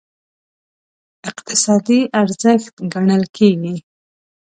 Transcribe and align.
اقتصادي 1.29 1.99
ارزښت 2.21 2.75
ګڼل 2.93 3.23
کېږي. 3.37 3.75